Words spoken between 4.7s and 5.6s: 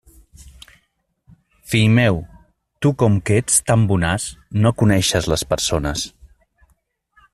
coneixes les